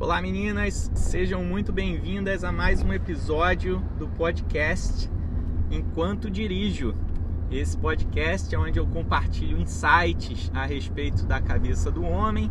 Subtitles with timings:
[0.00, 5.10] Olá meninas, sejam muito bem-vindas a mais um episódio do podcast
[5.70, 6.94] Enquanto Dirijo.
[7.50, 12.50] Esse podcast é onde eu compartilho insights a respeito da cabeça do homem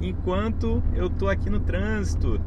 [0.00, 2.40] enquanto eu tô aqui no trânsito,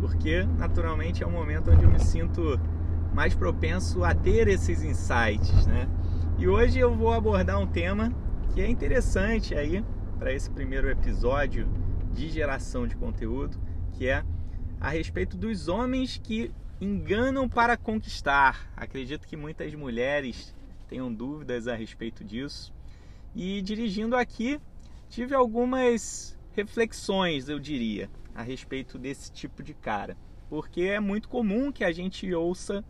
[0.00, 2.58] porque naturalmente é um momento onde eu me sinto
[3.14, 5.88] mais propenso a ter esses insights, né?
[6.36, 8.12] E hoje eu vou abordar um tema
[8.52, 9.84] que é interessante aí
[10.18, 11.68] para esse primeiro episódio
[12.12, 13.56] de geração de conteúdo
[13.96, 14.24] que é
[14.80, 16.50] a respeito dos homens que
[16.80, 18.70] enganam para conquistar.
[18.76, 20.54] Acredito que muitas mulheres
[20.88, 22.72] tenham dúvidas a respeito disso.
[23.34, 24.60] E dirigindo aqui,
[25.08, 30.16] tive algumas reflexões, eu diria, a respeito desse tipo de cara.
[30.48, 32.84] Porque é muito comum que a gente ouça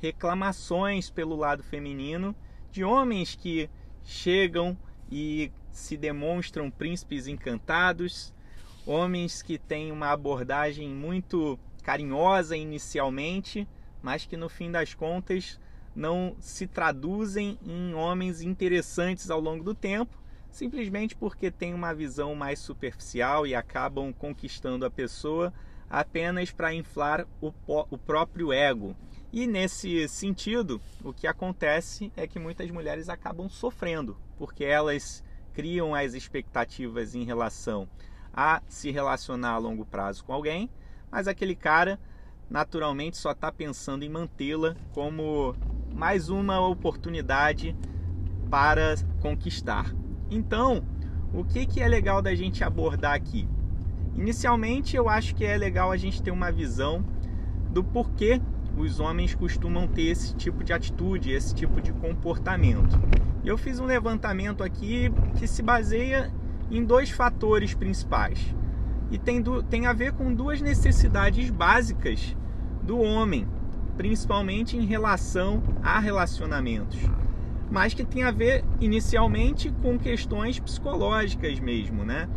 [0.00, 2.34] reclamações pelo lado feminino
[2.70, 3.70] de homens que
[4.04, 4.76] chegam
[5.10, 8.34] e se demonstram príncipes encantados,
[8.86, 13.68] homens que têm uma abordagem muito carinhosa inicialmente,
[14.00, 15.60] mas que no fim das contas
[15.94, 20.16] não se traduzem em homens interessantes ao longo do tempo,
[20.50, 25.52] simplesmente porque têm uma visão mais superficial e acabam conquistando a pessoa
[25.90, 28.96] apenas para inflar o, o próprio ego.
[29.32, 35.22] E nesse sentido, o que acontece é que muitas mulheres acabam sofrendo, porque elas
[35.52, 37.88] criam as expectativas em relação
[38.36, 40.68] a se relacionar a longo prazo com alguém,
[41.10, 41.98] mas aquele cara
[42.50, 45.56] naturalmente só está pensando em mantê-la como
[45.94, 47.74] mais uma oportunidade
[48.50, 49.92] para conquistar.
[50.30, 50.84] Então,
[51.32, 53.48] o que, que é legal da gente abordar aqui?
[54.14, 57.04] Inicialmente, eu acho que é legal a gente ter uma visão
[57.70, 58.40] do porquê
[58.76, 62.98] os homens costumam ter esse tipo de atitude, esse tipo de comportamento.
[63.44, 66.32] Eu fiz um levantamento aqui que se baseia
[66.70, 68.54] em dois fatores principais.
[69.10, 72.36] E tem, do, tem a ver com duas necessidades básicas
[72.82, 73.46] do homem,
[73.96, 76.98] principalmente em relação a relacionamentos,
[77.70, 82.28] mas que tem a ver inicialmente com questões psicológicas mesmo, né?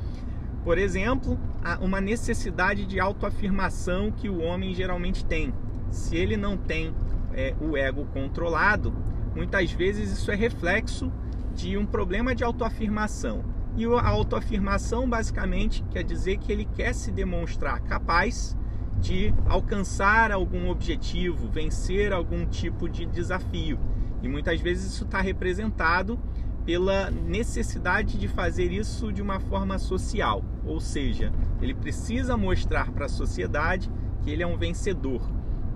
[0.63, 1.39] Por exemplo,
[1.81, 5.53] uma necessidade de autoafirmação que o homem geralmente tem.
[5.89, 6.93] Se ele não tem
[7.33, 8.93] é, o ego controlado,
[9.35, 11.11] muitas vezes isso é reflexo
[11.55, 13.43] de um problema de autoafirmação.
[13.77, 18.57] E a autoafirmação basicamente quer dizer que ele quer se demonstrar capaz
[18.99, 23.79] de alcançar algum objetivo, vencer algum tipo de desafio.
[24.21, 26.19] E muitas vezes isso está representado
[26.65, 31.31] pela necessidade de fazer isso de uma forma social, ou seja,
[31.61, 33.89] ele precisa mostrar para a sociedade
[34.21, 35.21] que ele é um vencedor.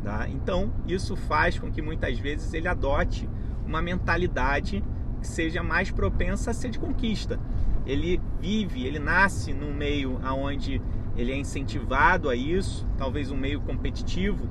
[0.04, 0.28] Tá?
[0.30, 3.30] Então, isso faz com que muitas vezes ele adote
[3.66, 4.84] uma mentalidade
[5.22, 7.40] que seja mais propensa a ser de conquista
[7.86, 10.82] ele vive, ele nasce num meio onde
[11.16, 14.50] ele é incentivado a isso, talvez um meio competitivo,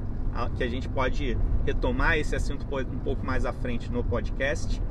[0.56, 4.82] que a gente pode retomar esse assunto um pouco mais à frente no podcast,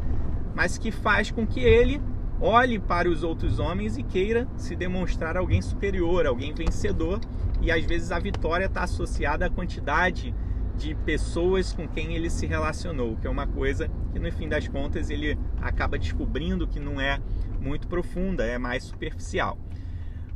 [0.55, 2.01] mas que faz com que ele
[2.39, 7.19] olhe para os outros homens e queira se demonstrar alguém superior, alguém vencedor,
[7.61, 10.33] e às vezes a vitória está associada à quantidade
[10.77, 14.67] de pessoas com quem ele se relacionou, que é uma coisa que no fim das
[14.67, 17.19] contas ele acaba descobrindo que não é
[17.59, 19.57] muito profunda, é mais superficial.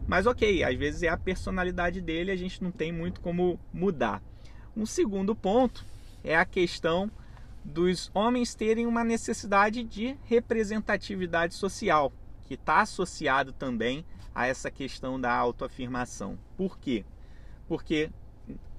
[0.07, 4.21] Mas ok, às vezes é a personalidade dele, a gente não tem muito como mudar.
[4.77, 5.83] Um segundo ponto
[6.23, 7.09] é a questão
[7.63, 12.13] dos homens terem uma necessidade de representatividade social,
[12.47, 16.37] que está associado também a essa questão da autoafirmação.
[16.55, 17.03] Por quê?
[17.67, 18.11] Porque,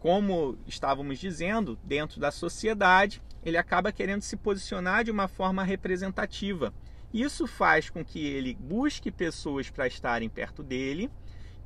[0.06, 6.72] como estávamos dizendo, dentro da sociedade, ele acaba querendo se posicionar de uma forma representativa.
[7.12, 11.10] Isso faz com que ele busque pessoas para estarem perto dele,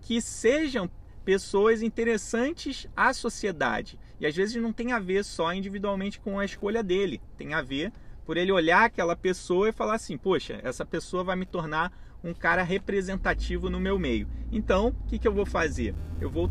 [0.01, 0.91] que sejam
[1.23, 3.99] pessoas interessantes à sociedade.
[4.19, 7.61] E às vezes não tem a ver só individualmente com a escolha dele, tem a
[7.61, 7.93] ver
[8.25, 11.93] por ele olhar aquela pessoa e falar assim: poxa, essa pessoa vai me tornar
[12.25, 14.27] um cara representativo no meu meio.
[14.51, 15.95] Então, o que, que eu vou fazer?
[16.19, 16.51] Eu vou,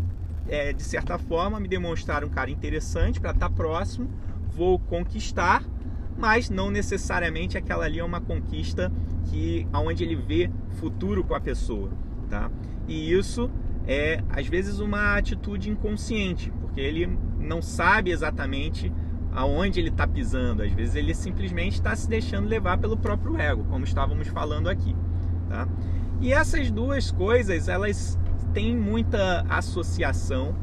[0.50, 4.10] é, de certa forma, me demonstrar um cara interessante para estar tá próximo,
[4.52, 5.64] vou conquistar
[6.20, 8.92] mas não necessariamente aquela ali é uma conquista
[9.30, 11.90] que aonde ele vê futuro com a pessoa,
[12.30, 12.52] tá?
[12.88, 13.50] E isso
[13.88, 18.92] é às vezes uma atitude inconsciente, porque ele não sabe exatamente
[19.32, 20.62] aonde ele está pisando.
[20.62, 24.94] Às vezes ele simplesmente está se deixando levar pelo próprio ego, como estávamos falando aqui,
[25.48, 25.70] tá?
[26.20, 28.20] E essas duas coisas elas
[28.54, 30.56] têm muita associação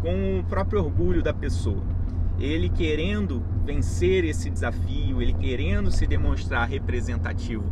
[0.00, 1.98] com o próprio orgulho da pessoa
[2.38, 7.64] ele querendo vencer esse desafio, ele querendo se demonstrar representativo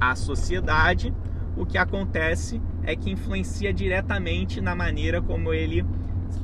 [0.00, 1.14] à sociedade,
[1.56, 5.84] o que acontece é que influencia diretamente na maneira como ele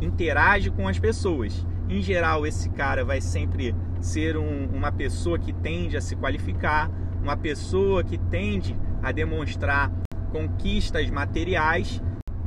[0.01, 1.67] interage com as pessoas.
[1.89, 6.89] Em geral, esse cara vai sempre ser um, uma pessoa que tende a se qualificar,
[7.21, 9.91] uma pessoa que tende a demonstrar
[10.31, 12.01] conquistas materiais,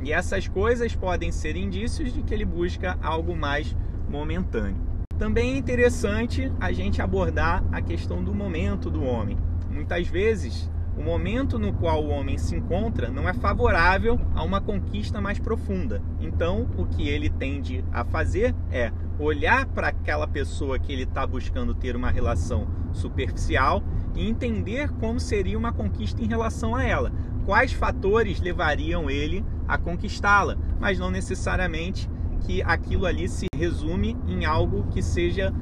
[0.04, 3.74] e essas coisas podem ser indícios de que ele busca algo mais
[4.06, 4.76] momentâneo.
[5.18, 9.38] Também é interessante a gente abordar a questão do momento do homem.
[9.70, 14.60] Muitas vezes o momento no qual o homem se encontra não é favorável a uma
[14.60, 16.02] conquista mais profunda.
[16.20, 21.26] Então, o que ele tende a fazer é olhar para aquela pessoa que ele está
[21.26, 23.82] buscando ter uma relação superficial
[24.14, 27.12] e entender como seria uma conquista em relação a ela.
[27.44, 32.08] Quais fatores levariam ele a conquistá-la, mas não necessariamente
[32.40, 35.52] que aquilo ali se resume em algo que seja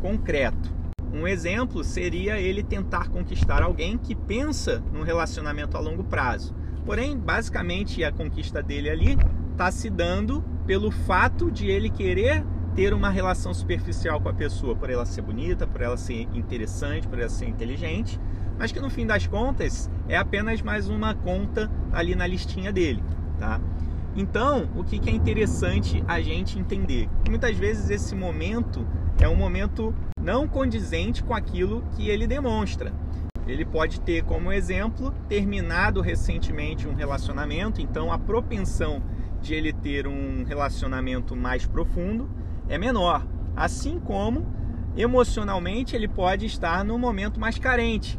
[0.00, 0.70] concreto.
[1.12, 6.54] Um exemplo seria ele tentar conquistar alguém que pensa num relacionamento a longo prazo.
[6.84, 9.18] Porém, basicamente, a conquista dele ali
[9.52, 12.44] está se dando pelo fato de ele querer
[12.74, 17.06] ter uma relação superficial com a pessoa, por ela ser bonita, por ela ser interessante,
[17.06, 18.18] por ela ser inteligente,
[18.58, 23.02] mas que no fim das contas é apenas mais uma conta ali na listinha dele,
[23.38, 23.60] tá?
[24.14, 27.08] Então, o que é interessante a gente entender?
[27.28, 28.86] Muitas vezes esse momento
[29.18, 32.92] é um momento não condizente com aquilo que ele demonstra.
[33.46, 39.02] Ele pode ter como exemplo terminado recentemente um relacionamento, então a propensão
[39.40, 42.30] de ele ter um relacionamento mais profundo
[42.68, 43.26] é menor.
[43.56, 44.46] Assim como
[44.96, 48.18] emocionalmente ele pode estar num momento mais carente,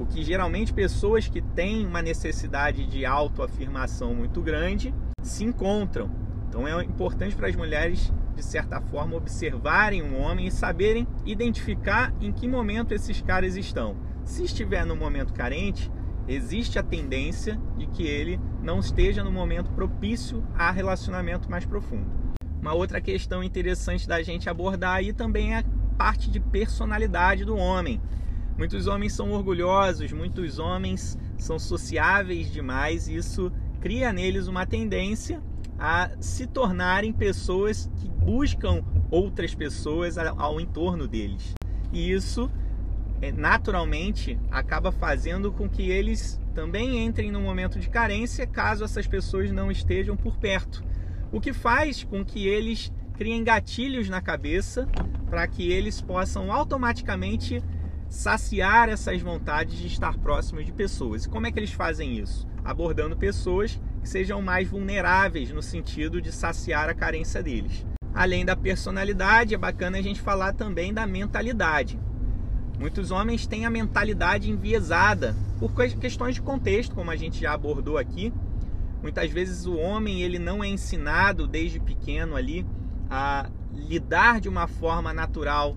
[0.00, 6.10] o que geralmente pessoas que têm uma necessidade de autoafirmação muito grande se encontram.
[6.48, 12.14] Então é importante para as mulheres, de certa forma, observarem um homem e saberem identificar
[12.18, 13.94] em que momento esses caras estão.
[14.24, 15.92] Se estiver no momento carente,
[16.26, 22.10] existe a tendência de que ele não esteja no momento propício a relacionamento mais profundo.
[22.58, 25.64] Uma outra questão interessante da gente abordar aí também é a
[25.98, 28.00] parte de personalidade do homem.
[28.60, 35.42] Muitos homens são orgulhosos, muitos homens são sociáveis demais, e isso cria neles uma tendência
[35.78, 41.54] a se tornarem pessoas que buscam outras pessoas ao entorno deles.
[41.90, 42.50] E isso
[43.22, 49.06] é, naturalmente acaba fazendo com que eles também entrem num momento de carência caso essas
[49.06, 50.84] pessoas não estejam por perto.
[51.32, 54.86] O que faz com que eles criem gatilhos na cabeça
[55.30, 57.62] para que eles possam automaticamente
[58.10, 61.24] saciar essas vontades de estar próximos de pessoas.
[61.24, 62.46] E como é que eles fazem isso?
[62.64, 67.86] Abordando pessoas que sejam mais vulneráveis no sentido de saciar a carência deles.
[68.12, 71.98] Além da personalidade, é bacana a gente falar também da mentalidade.
[72.78, 77.96] Muitos homens têm a mentalidade enviesada por questões de contexto, como a gente já abordou
[77.96, 78.32] aqui.
[79.00, 82.66] Muitas vezes o homem ele não é ensinado desde pequeno ali
[83.08, 85.76] a lidar de uma forma natural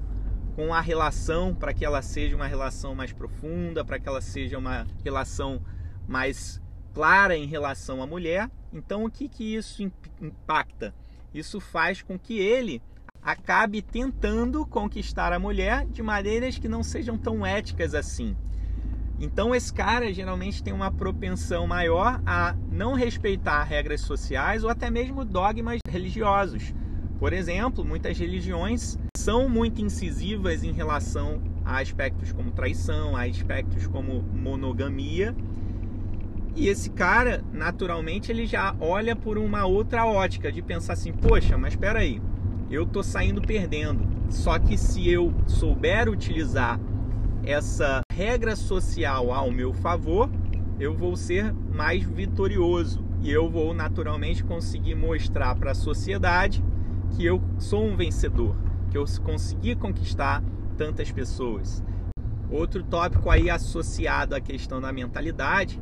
[0.55, 4.57] com a relação para que ela seja uma relação mais profunda, para que ela seja
[4.57, 5.61] uma relação
[6.07, 6.61] mais
[6.93, 8.49] clara em relação à mulher.
[8.71, 9.83] Então, o que, que isso
[10.21, 10.93] impacta?
[11.33, 12.81] Isso faz com que ele
[13.21, 18.35] acabe tentando conquistar a mulher de maneiras que não sejam tão éticas assim.
[19.19, 24.89] Então, esse cara geralmente tem uma propensão maior a não respeitar regras sociais ou até
[24.89, 26.73] mesmo dogmas religiosos.
[27.23, 33.87] Por exemplo, muitas religiões são muito incisivas em relação a aspectos como traição, a aspectos
[33.87, 35.33] como monogamia.
[36.53, 41.57] E esse cara, naturalmente, ele já olha por uma outra ótica de pensar assim: poxa,
[41.57, 42.21] mas espera aí,
[42.69, 44.05] eu tô saindo perdendo.
[44.29, 46.77] Só que se eu souber utilizar
[47.45, 50.29] essa regra social ao meu favor,
[50.77, 56.61] eu vou ser mais vitorioso e eu vou naturalmente conseguir mostrar para a sociedade
[57.15, 58.55] que eu sou um vencedor
[58.89, 60.43] que eu consegui conquistar
[60.77, 61.83] tantas pessoas.
[62.49, 65.81] Outro tópico aí associado à questão da mentalidade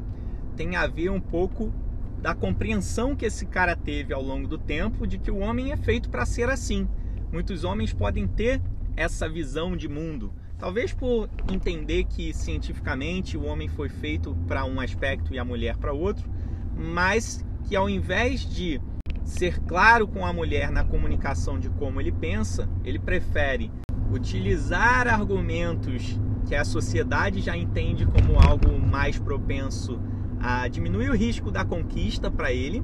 [0.55, 1.73] tem a ver um pouco
[2.21, 5.77] da compreensão que esse cara teve ao longo do tempo de que o homem é
[5.77, 6.87] feito para ser assim.
[7.31, 8.61] Muitos homens podem ter
[8.95, 14.79] essa visão de mundo, talvez por entender que cientificamente o homem foi feito para um
[14.79, 16.29] aspecto e a mulher para outro,
[16.75, 18.79] mas que ao invés de
[19.23, 23.71] ser claro com a mulher na comunicação de como ele pensa, ele prefere
[24.11, 29.99] utilizar argumentos que a sociedade já entende como algo mais propenso
[30.39, 32.83] a diminuir o risco da conquista para ele.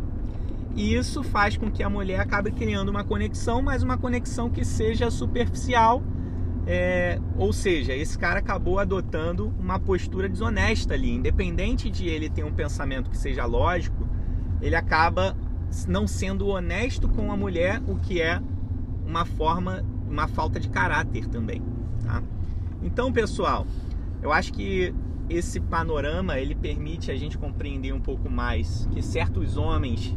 [0.75, 4.63] E isso faz com que a mulher acabe criando uma conexão, mas uma conexão que
[4.63, 6.03] seja superficial.
[6.67, 11.12] É, ou seja, esse cara acabou adotando uma postura desonesta ali.
[11.12, 14.08] Independente de ele ter um pensamento que seja lógico,
[14.62, 15.36] ele acaba
[15.88, 18.42] não sendo honesto com a mulher, o que é
[19.06, 21.62] uma forma, uma falta de caráter também,
[22.04, 22.24] tá?
[22.82, 23.66] Então, pessoal,
[24.22, 24.94] eu acho que
[25.30, 30.16] esse panorama ele permite a gente compreender um pouco mais que certos homens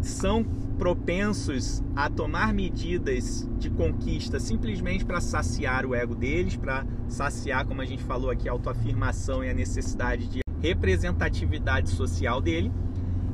[0.00, 0.44] são
[0.78, 7.80] propensos a tomar medidas de conquista simplesmente para saciar o ego deles, para saciar, como
[7.80, 12.72] a gente falou aqui, a autoafirmação e a necessidade de representatividade social dele,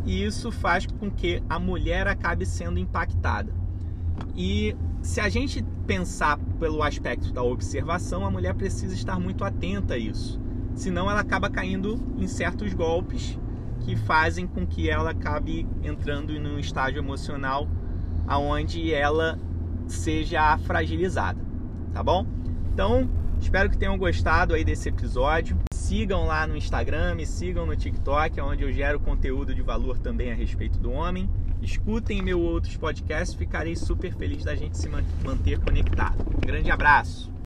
[0.09, 3.53] e isso faz com que a mulher acabe sendo impactada.
[4.35, 9.95] E se a gente pensar pelo aspecto da observação, a mulher precisa estar muito atenta
[9.95, 10.41] a isso.
[10.75, 13.39] Senão ela acaba caindo em certos golpes
[13.81, 17.69] que fazem com que ela acabe entrando em um estágio emocional
[18.27, 19.39] aonde ela
[19.87, 21.39] seja fragilizada,
[21.93, 22.27] tá bom?
[22.73, 25.57] Então, espero que tenham gostado aí desse episódio.
[25.73, 30.31] Sigam lá no Instagram, me sigam no TikTok, onde eu gero conteúdo de valor também
[30.31, 31.29] a respeito do homem.
[31.63, 36.25] Escutem meus outros podcasts, ficarei super feliz da gente se manter conectado.
[36.37, 37.33] Um grande abraço!